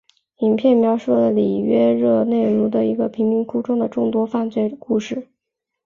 [0.39, 5.27] 影片描述里约热内卢的一个贫民窟中的众多犯罪故事。